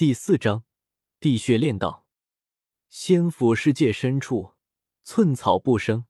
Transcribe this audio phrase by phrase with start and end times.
[0.00, 0.64] 第四章，
[1.20, 2.06] 地穴炼道。
[2.88, 4.54] 仙府世界深处，
[5.04, 6.06] 寸草不生，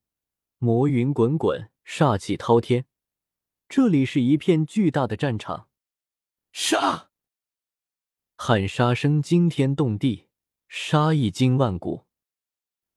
[0.59, 2.87] 魔云滚滚，煞气滔天。
[3.69, 5.69] 这里是一片巨大的战场，
[6.53, 7.11] 杀！
[8.37, 10.29] 喊杀声惊天动地，
[10.69, 12.07] 杀意惊万古。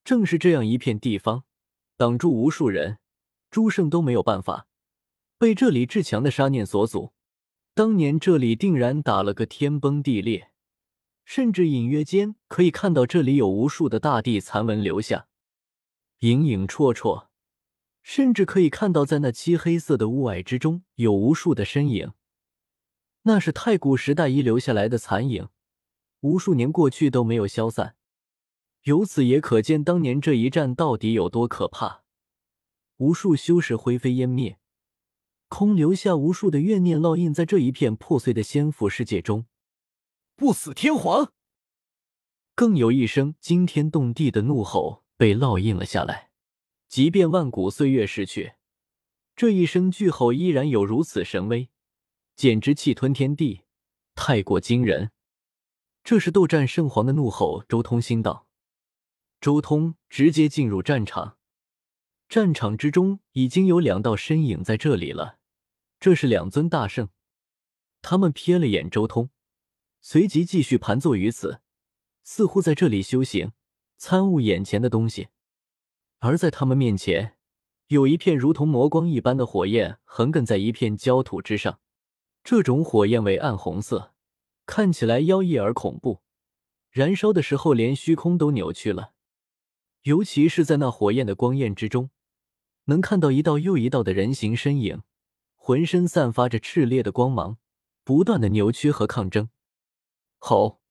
[0.04, 1.46] 正是这样一片地方，
[1.98, 3.00] 挡住无数人，
[3.50, 4.68] 诸圣都没有办法，
[5.40, 7.14] 被这里至强的杀念所阻。
[7.74, 10.52] 当年这里定然打了个天崩地裂。
[11.26, 15.28] 甚至隐约间可以看到这里有无数的大地残纹留下，
[16.20, 17.28] 影影绰绰，
[18.02, 22.12] 甚至可以看到在那漆黑色的雾霭之中有无数的身影。
[23.24, 25.48] 那是太古时代遗留下来的残影，
[26.20, 27.96] 无数年过去都没有消散。
[28.84, 32.04] 由此也可见当年这一战到底有多可怕。
[32.98, 34.60] 无数修士灰飞烟灭，
[35.48, 39.46] 空留下无数的怨念烙印在这一片破碎的仙府世界中。
[40.44, 41.32] 不死天皇！
[42.54, 46.32] 更有一声惊天动地的怒吼被烙印了下来。
[46.90, 48.56] 即便万古岁月逝去，
[49.38, 51.70] 这一声巨吼依然有如此神威，
[52.36, 53.62] 简直气吞天地，
[54.16, 55.12] 太过惊人。
[56.04, 57.64] 这是斗战圣皇的怒吼！
[57.70, 58.46] 周通心道。
[59.40, 61.38] 周通直接进入战场，
[62.28, 65.38] 战场之中已经有两道身影在这里了，
[66.02, 67.08] 这是两尊大圣。
[68.02, 69.30] 他们瞥了眼周通。
[70.06, 71.62] 随即继续盘坐于此，
[72.24, 73.54] 似乎在这里修行，
[73.96, 75.30] 参悟眼前的东西。
[76.20, 77.38] 而在他们面前，
[77.88, 81.80] 有一片如同魔光一般的火焰横亘在一片焦土之上。
[82.44, 84.14] 这种火焰为暗红色，
[84.66, 86.22] 看起来妖异而恐怖。
[86.92, 89.14] 燃烧的时候，连虚空都扭曲了。
[90.02, 92.10] 尤其是在那火焰的光焰之中，
[92.86, 95.04] 能看到一道又一道的人形身影，
[95.56, 97.58] 浑身散发着炽烈的光芒，
[98.04, 99.48] 不断的扭曲和抗争。
[100.46, 100.82] 吼！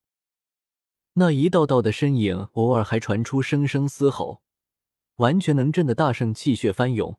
[1.13, 4.43] 那一道道的身影，偶尔还传出声声嘶吼，
[5.17, 7.19] 完全能震得大圣气血翻涌。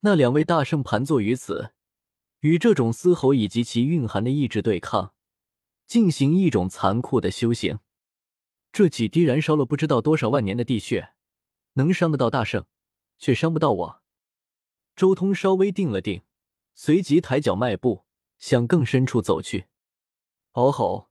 [0.00, 1.72] 那两位大圣盘坐于此，
[2.40, 5.14] 与这种嘶吼以及其蕴含的意志对抗，
[5.86, 7.78] 进行一种残酷的修行。
[8.72, 11.12] 这几滴燃烧了不知道多少万年的地血，
[11.74, 12.66] 能伤得到大圣，
[13.16, 14.02] 却伤不到我。
[14.96, 16.22] 周通稍微定了定，
[16.74, 18.04] 随即抬脚迈步
[18.38, 19.66] 向更深处走去。
[20.54, 21.09] 嗷吼！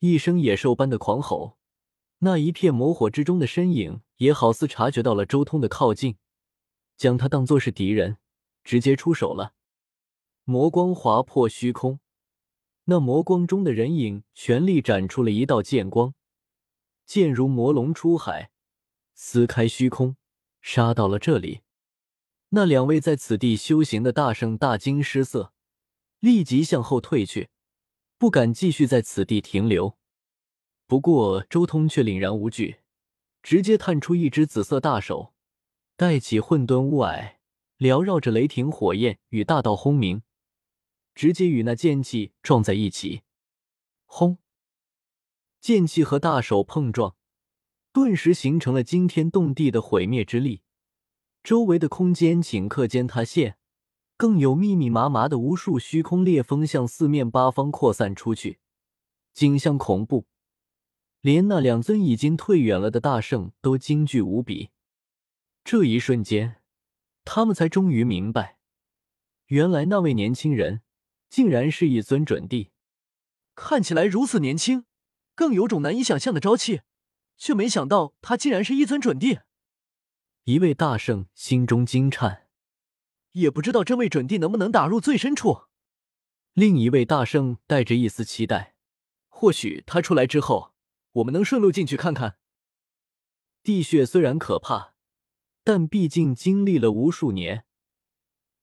[0.00, 1.58] 一声野兽般的狂吼，
[2.18, 6.16] 那一片魔火之中的身影也好似察觉到了周通的靠近，
[6.96, 8.18] 将他当作是敌人，
[8.62, 9.54] 直接出手了。
[10.44, 11.98] 魔光划破虚空，
[12.84, 16.14] 那魔光中的人影全力斩出了一道剑光，
[17.04, 18.50] 剑如魔龙出海，
[19.14, 20.16] 撕开虚空，
[20.60, 21.62] 杀到了这里。
[22.50, 25.52] 那两位在此地修行的大圣大惊失色，
[26.20, 27.50] 立即向后退去。
[28.18, 29.96] 不敢继续在此地停留，
[30.88, 32.80] 不过周通却凛然无惧，
[33.44, 35.32] 直接探出一只紫色大手，
[35.96, 37.36] 带起混沌雾霭，
[37.78, 40.22] 缭绕着雷霆火焰与大道轰鸣，
[41.14, 43.22] 直接与那剑气撞在一起。
[44.04, 44.38] 轰！
[45.60, 47.14] 剑气和大手碰撞，
[47.92, 50.62] 顿时形成了惊天动地的毁灭之力，
[51.44, 53.57] 周围的空间顷刻间塌陷。
[54.18, 58.58] 更有密密麻麻的无数虚空裂缝向四面八方扩散出去，
[59.32, 60.26] 景象恐怖，
[61.20, 64.70] 连那两尊已经退远了的大圣都惊惧无比。
[65.62, 66.56] 这一瞬间，
[67.24, 68.58] 他们才终于明白，
[69.46, 70.82] 原来那位年轻人
[71.30, 72.72] 竟然是一尊准帝，
[73.54, 74.84] 看起来如此年轻，
[75.36, 76.80] 更有种难以想象的朝气，
[77.36, 79.38] 却没想到他竟然是一尊准帝。
[80.42, 82.47] 一位大圣心中惊颤。
[83.32, 85.64] 也不知道这位准帝能不能打入最深处。
[86.54, 88.74] 另一位大圣带着一丝期待，
[89.28, 90.72] 或许他出来之后，
[91.12, 92.38] 我们能顺路进去看看。
[93.62, 94.94] 地穴虽然可怕，
[95.62, 97.64] 但毕竟经历了无数年，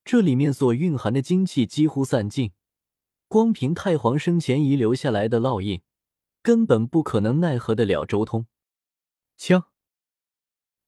[0.04, 2.52] 这里面所蕴含的精气几乎散尽，
[3.28, 5.82] 光凭太皇生前遗留下来的烙印，
[6.42, 8.48] 根本不可能奈何得了周通。
[9.38, 9.66] 枪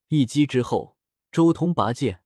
[0.10, 0.98] 一击之后，
[1.32, 2.24] 周通拔剑。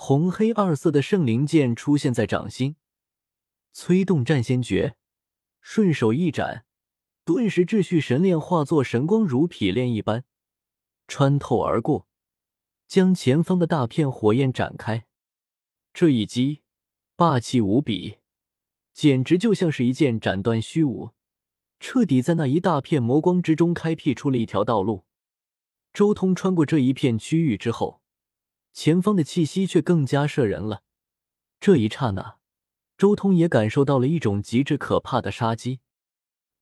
[0.00, 2.76] 红黑二色的圣灵剑出现在掌心，
[3.72, 4.94] 催动战仙诀，
[5.60, 6.64] 顺手一斩，
[7.24, 10.24] 顿时秩序神链化作神光如匹链一般
[11.08, 12.06] 穿透而过，
[12.86, 15.04] 将前方的大片火焰展开。
[15.92, 16.62] 这一击
[17.16, 18.18] 霸气无比，
[18.94, 21.10] 简直就像是一剑斩断虚无，
[21.80, 25.04] 彻底在那一大片魔光之中开辟出了一条道路。
[25.92, 28.00] 周通穿过这一片区域之后。
[28.80, 30.84] 前方的气息却更加摄人了。
[31.58, 32.38] 这一刹那，
[32.96, 35.80] 周通也感受到了一种极致可怕的杀机。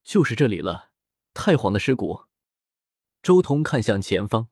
[0.03, 0.93] 就是这里了，
[1.35, 2.23] 太皇的尸骨。
[3.23, 4.49] 周通看向前方，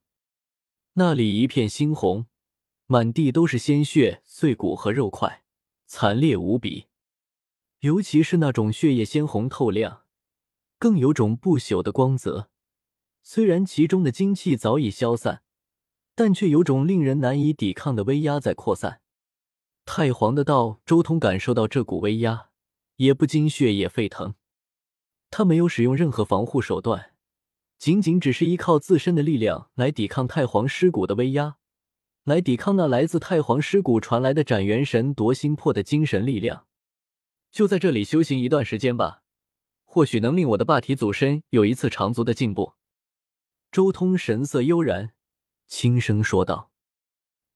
[0.93, 2.26] 那里一片猩红，
[2.84, 5.43] 满地都是鲜血、碎骨和肉块，
[5.87, 6.88] 惨烈无比。
[7.78, 10.02] 尤其是那种血液鲜红透亮，
[10.78, 12.50] 更有种不朽的光泽。
[13.22, 15.44] 虽然其中的精气早已消散，
[16.14, 19.00] 但却有种令人难以抵抗的威压在扩散。
[19.84, 22.49] 太皇的道，周通感受到这股威压，
[22.96, 24.34] 也不禁血液沸腾。
[25.31, 27.12] 他没有使用任何防护手段，
[27.78, 31.56] 仅仅只是依靠自身的力量来抵抗太皇尸骨的威压，
[32.22, 36.66] 来抵抗那来自太皇尸骨传来的斩元神夺心魄的精神力量。
[37.50, 39.22] 就在这里修行一段时间吧，
[39.84, 42.75] 或许能令我的霸体祖身有一次长足的进步。
[43.70, 45.12] 周通神色悠然，
[45.66, 46.70] 轻声说道：“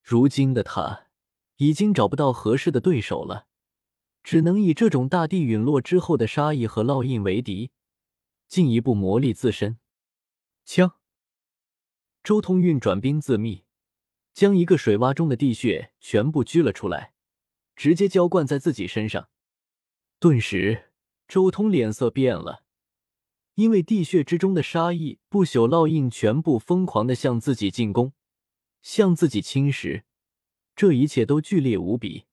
[0.03, 1.07] 如今的他。”
[1.61, 3.49] 已经找不到合适的对手了，
[4.23, 7.73] 只能以这种大地陨落之后的杀意和烙印为敌，
[8.47, 9.81] 进一步磨砺自身。
[10.65, 11.01] 枪，
[12.23, 13.65] 周通运转冰自秘，
[14.33, 17.13] 将一个水洼中的地穴全部拘了出来，
[17.75, 19.29] 直接浇灌在自己身上。
[20.21, 20.93] 顿时，
[21.27, 22.63] 周通脸色变了，
[23.59, 28.13] 因为地穴之中的杀意、不朽烙印全部疯狂的向自己进攻，
[28.83, 30.05] 向自己侵蚀。
[30.77, 32.27] 这一切都剧烈无比，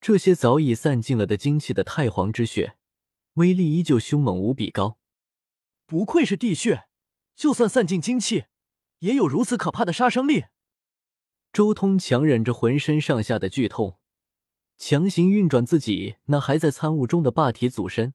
[0.00, 2.78] 这些早已散尽了的精气的太皇之血，
[3.34, 4.96] 威力依旧凶猛无比高。
[5.84, 6.84] 不愧是地穴，
[7.36, 8.46] 就算散尽精气，
[9.00, 10.44] 也有如此可怕的杀伤力。
[11.52, 13.98] 周通强忍着浑身上下的剧痛，
[14.78, 18.14] 强行运转自己那还在参悟中的霸体祖身，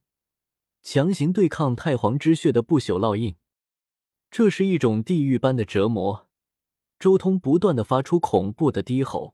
[0.85, 3.35] 强行对抗太皇之血的不朽烙印。
[4.29, 6.27] 这是一种地狱般的折磨。
[6.99, 9.33] 周通不断的发出恐怖的低吼，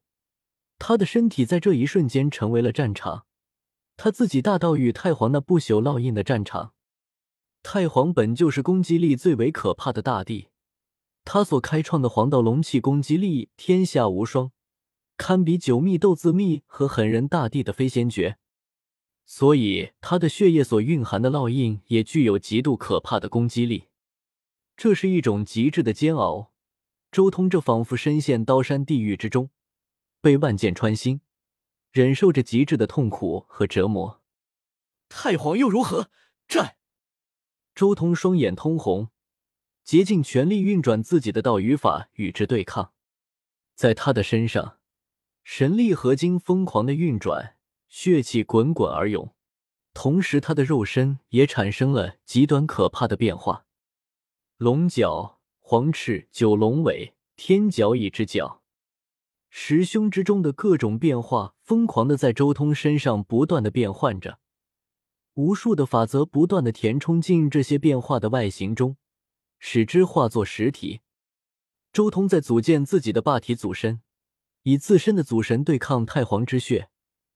[0.80, 3.26] 他的身体在这一瞬间成为了战场，
[3.98, 6.74] 他自己大道与太皇那不朽烙印的战场。
[7.62, 10.48] 太皇本就是攻击力最为可怕的大帝，
[11.26, 14.54] 他所开创的黄道龙气攻击力天下无双，
[15.18, 18.38] 堪比九秘斗字秘和狠人大帝的飞仙诀，
[19.34, 23.88] 所以他的血液所蕴含的烙印也具有极度可怕的攻击力。
[24.76, 26.52] 这是一种极致的煎熬。
[27.14, 29.50] 周通这仿佛深陷刀山地狱之中，
[30.20, 31.22] 被万箭穿心，
[31.92, 34.22] 忍受着极致的痛苦和折磨。
[35.08, 36.10] 太皇又如何？
[36.46, 36.76] 战！
[37.74, 39.12] 周通双眼通红，
[39.86, 42.92] 竭尽全力运转自己的道与法与之对抗。
[43.76, 44.80] 在他的身上，
[45.46, 47.56] 神力合金疯狂的运转，
[47.94, 49.36] 血气滚滚而涌，
[49.94, 53.66] 同时他的肉身也产生了极端可怕的变化，
[54.58, 55.38] 龙角。
[55.60, 58.62] 黄翅、九龙尾、天角蚁之角，
[59.50, 64.40] 十凶之中的各种变化，疯狂的在周通身上不断的变换着，
[65.36, 68.98] 无数的法则不断的填充进这些变化的外形中，
[69.60, 71.00] 使之化作实体。
[71.94, 74.02] 周通在组建自己的霸体祖身，
[74.64, 76.90] 以自身的祖神对抗太皇之血，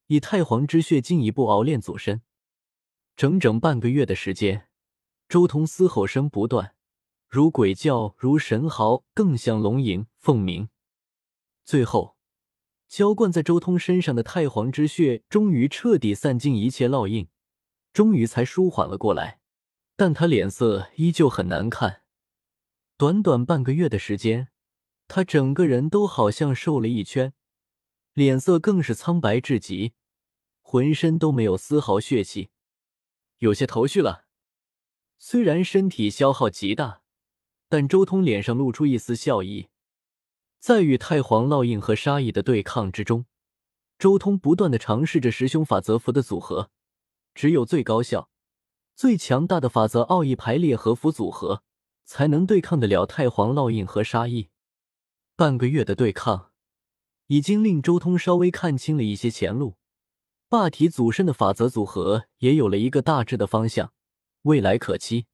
[0.07, 2.21] 以太皇之血进一步熬炼祖身。
[3.15, 4.67] 整整半个月的时间，
[5.27, 6.75] 周通嘶吼声不断。
[7.27, 10.69] 如鬼叫，如神嚎，更像龙吟凤鸣。
[11.63, 12.15] 最后，
[12.87, 17.27] 浇灌在周通身上的太皇之血终于彻底散尽一切烙印，
[17.91, 19.39] 终于才舒缓了过来。
[19.95, 22.03] 但他脸色依旧很难看。
[22.97, 24.49] 短短半个月的时间，
[25.07, 27.33] 他整个人都好像瘦了一圈，
[28.15, 29.93] 脸色更是苍白至极，
[30.63, 32.49] 浑身都没有丝毫血气，
[33.37, 34.25] 有些头绪了。
[35.19, 37.03] 虽然身体消耗极大。
[37.67, 39.69] 但周通脸上露出一丝笑意，
[40.59, 43.25] 在与太皇烙印和杀意的对抗之中，
[43.97, 46.69] 周通不断的尝试着十凶法则符的组合，
[47.33, 48.29] 只有最高效、
[48.95, 51.63] 最强大的法则奥义排列和符组合，
[52.05, 54.49] 才能对抗得了太皇烙印和杀意。
[55.35, 56.51] 半个月的对抗，
[57.27, 59.75] 已经令周通稍微看清了一些前路，
[60.47, 63.91] 霸体祖身的法则组合也有了一个大致的方向，
[64.43, 65.25] 未来可期。